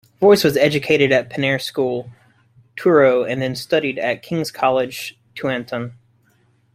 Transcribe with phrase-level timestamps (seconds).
[0.19, 2.09] Voyce was educated at Penair School,
[2.75, 5.93] Truro and then studied at King's College, Taunton.